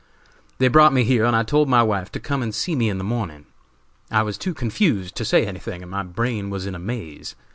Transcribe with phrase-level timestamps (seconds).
[0.57, 2.97] They brought me here and I told my wife to come and see me in
[2.97, 3.45] the morning.
[4.09, 7.35] I was too confused to say anything and my brain was in a maze.